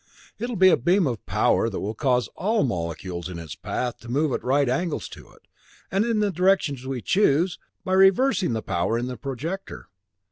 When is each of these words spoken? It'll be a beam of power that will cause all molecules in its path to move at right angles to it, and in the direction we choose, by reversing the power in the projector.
It'll 0.39 0.55
be 0.55 0.69
a 0.69 0.77
beam 0.77 1.05
of 1.05 1.23
power 1.27 1.69
that 1.69 1.79
will 1.79 1.93
cause 1.93 2.27
all 2.29 2.63
molecules 2.63 3.29
in 3.29 3.37
its 3.37 3.53
path 3.53 3.99
to 3.99 4.09
move 4.09 4.31
at 4.33 4.43
right 4.43 4.67
angles 4.67 5.07
to 5.09 5.29
it, 5.33 5.43
and 5.91 6.03
in 6.05 6.17
the 6.21 6.31
direction 6.31 6.75
we 6.89 7.03
choose, 7.03 7.59
by 7.83 7.93
reversing 7.93 8.53
the 8.53 8.63
power 8.63 8.97
in 8.97 9.05
the 9.05 9.15
projector. 9.15 9.89